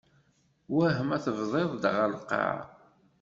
[0.75, 2.59] Wah ma tebdiḍ-d ɣef lqaε?